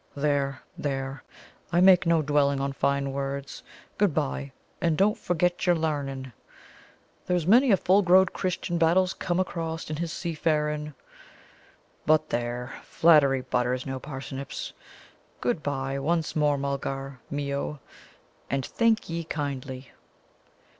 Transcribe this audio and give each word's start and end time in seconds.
There, 0.15 0.63
there; 0.79 1.21
I 1.71 1.79
make 1.79 2.07
no 2.07 2.23
dwelling 2.23 2.59
on 2.59 2.73
fine 2.73 3.11
words. 3.11 3.61
Good 3.99 4.15
bye, 4.15 4.51
and 4.81 4.97
don't 4.97 5.15
forget 5.15 5.67
your 5.67 5.75
larnin'. 5.75 6.33
There's 7.27 7.45
many 7.45 7.69
a 7.69 7.77
full 7.77 8.01
growed 8.01 8.33
Christian 8.33 8.79
Battle's 8.79 9.13
come 9.13 9.39
acrost 9.39 9.91
in 9.91 9.97
his 9.97 10.11
seafarin' 10.11 10.95
but 12.07 12.29
there, 12.31 12.73
flattery 12.81 13.41
butters 13.41 13.85
no 13.85 13.99
parsnips. 13.99 14.73
Good 15.39 15.61
bye, 15.61 15.99
once 15.99 16.35
more, 16.35 16.57
Mulgar 16.57 17.19
mio, 17.29 17.79
and 18.49 18.65
thankee 18.65 19.23
kindly." 19.25 19.91